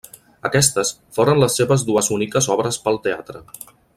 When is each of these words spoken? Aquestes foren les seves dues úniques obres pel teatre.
Aquestes 0.47 0.91
foren 1.17 1.41
les 1.43 1.59
seves 1.61 1.85
dues 1.91 2.11
úniques 2.17 2.51
obres 2.57 2.83
pel 2.87 3.01
teatre. 3.07 3.45